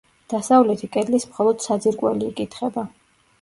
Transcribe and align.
დასავლეთი 0.33 0.89
კედლის 0.95 1.27
მხოლოდ 1.33 1.61
საძირკველი 1.67 2.27
იკითხება. 2.31 2.89